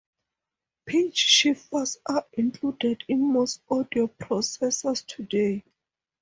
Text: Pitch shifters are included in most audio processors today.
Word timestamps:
Pitch 0.87 1.15
shifters 1.15 1.97
are 2.07 2.25
included 2.33 3.03
in 3.07 3.31
most 3.33 3.61
audio 3.69 4.07
processors 4.07 5.05
today. 5.05 5.63